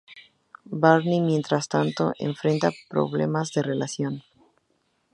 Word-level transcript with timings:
Barney, 0.81 1.21
mientras 1.21 1.67
tanto, 1.69 2.13
enfrenta 2.17 2.71
problemas 2.89 3.51
de 3.53 3.61
relación. 3.61 4.23